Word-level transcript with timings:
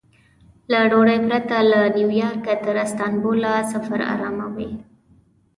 له 0.71 0.79
ډوډۍ 0.89 1.19
پرته 1.27 1.57
له 1.71 1.79
نیویارکه 1.97 2.53
تر 2.65 2.75
استانبوله 2.85 3.51
سفر 3.71 3.99
ارامه 4.13 4.47
و. 4.55 4.57